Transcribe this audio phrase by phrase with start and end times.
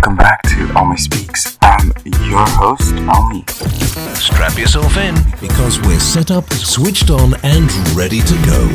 [0.00, 1.58] welcome back to Almi Speaks.
[1.60, 1.92] I'm
[2.26, 3.46] your host, Almi.
[4.16, 8.66] Strap yourself in because we're set up, switched on, and ready to go.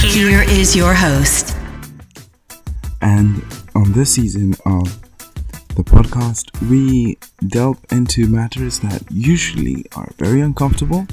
[0.00, 1.56] Here is your host.
[3.00, 3.40] And
[3.76, 4.98] on this season of
[5.76, 11.06] the podcast, we delve into matters that usually are very uncomfortable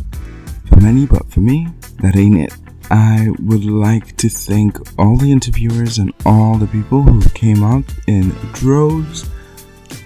[0.66, 1.68] for many, but for me,
[2.02, 2.63] that ain't it.
[2.94, 7.84] I would like to thank all the interviewers and all the people who came out
[8.06, 9.28] in droves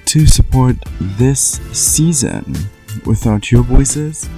[0.05, 0.77] to support
[1.17, 2.55] this season.
[3.05, 4.29] Without your voices,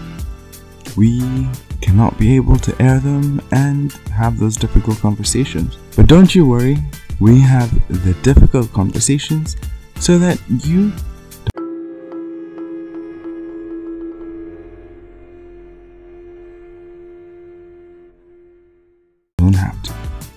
[0.98, 1.48] we
[1.82, 5.78] cannot be able to air them and have those difficult conversations.
[5.96, 6.78] But don't you worry,
[7.20, 7.70] we have
[8.04, 9.58] the difficult conversations
[10.00, 10.92] so that you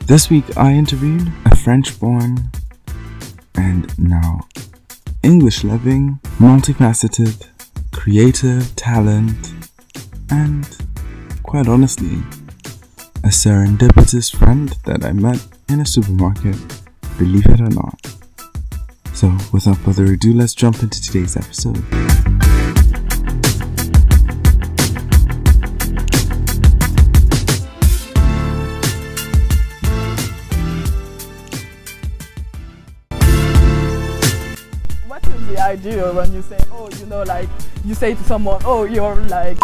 [0.06, 2.50] This week I interviewed a French born
[3.54, 4.40] and now
[5.22, 7.48] English loving, multifaceted,
[7.92, 9.52] creative talent,
[10.30, 10.66] and
[11.42, 12.18] quite honestly,
[13.24, 16.56] a serendipitous friend that I met in a supermarket,
[17.18, 17.98] believe it or not.
[19.14, 22.31] So, without further ado, let's jump into today's episode.
[35.52, 37.48] The idea when you say, oh, you know, like,
[37.84, 39.58] you say to someone, oh, you're like,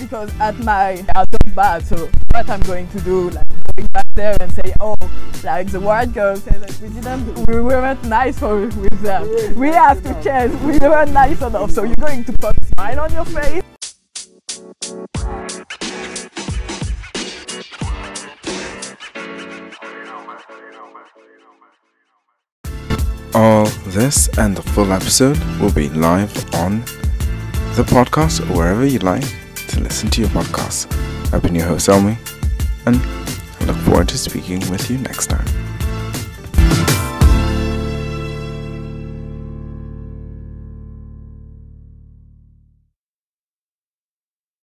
[0.00, 4.06] because at my, I look bad, so what I'm going to do, like, going back
[4.14, 4.96] there and say, oh,
[5.44, 9.28] like, the white girl said that we didn't, we weren't nice for, with them.
[9.58, 13.00] We have to change, we weren't nice enough, so you're going to put a smile
[13.00, 13.62] on your face.
[23.32, 26.80] All this and the full episode will be live on
[27.76, 29.24] the podcast or wherever you like
[29.68, 30.92] to listen to your podcast.
[31.32, 32.18] I've been your host, Elmi,
[32.86, 35.46] and I look forward to speaking with you next time.